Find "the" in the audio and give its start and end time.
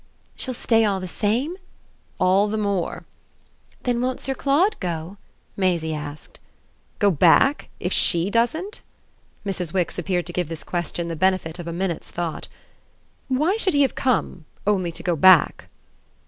0.99-1.07, 2.47-2.57, 11.07-11.15